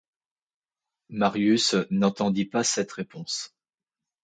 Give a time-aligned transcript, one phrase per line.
[1.09, 3.53] Marius n'entendit pas cette réponse.